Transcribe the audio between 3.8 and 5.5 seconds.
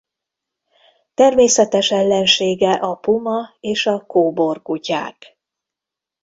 a kóbor kutyák.